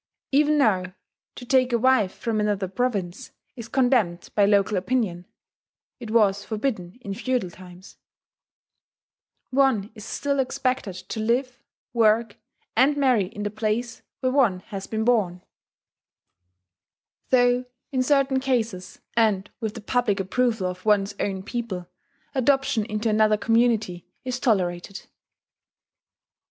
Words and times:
Even 0.31 0.57
now 0.57 0.95
to 1.35 1.45
take 1.45 1.71
a 1.71 1.77
wife 1.77 2.11
from 2.11 2.39
another 2.39 2.67
province 2.67 3.29
is 3.55 3.67
condemned 3.67 4.31
by 4.33 4.45
local 4.47 4.75
opinion 4.75 5.27
(it 5.99 6.09
was 6.09 6.43
forbidden 6.43 6.97
in 7.01 7.13
feudal 7.13 7.51
times): 7.51 7.97
one 9.51 9.91
is 9.93 10.03
still 10.03 10.39
expected 10.39 10.95
to 10.95 11.19
live, 11.19 11.61
work, 11.93 12.35
and 12.75 12.97
marry 12.97 13.25
in 13.27 13.43
the 13.43 13.51
place 13.51 14.01
where 14.21 14.31
one 14.31 14.61
has 14.61 14.87
been 14.87 15.03
born, 15.03 15.43
though, 17.29 17.65
in 17.91 18.01
certain 18.01 18.39
cases, 18.39 19.01
and 19.15 19.51
with 19.59 19.75
the 19.75 19.81
public 19.81 20.19
approval 20.19 20.65
of 20.65 20.83
one's 20.83 21.13
own 21.19 21.43
people, 21.43 21.87
adoption 22.33 22.85
into 22.85 23.07
another 23.07 23.37
community 23.37 24.07
is 24.25 24.39
tolerated. 24.39 25.05